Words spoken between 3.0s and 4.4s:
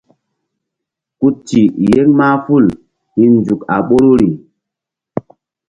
hi̧nzuk a ɓoruri.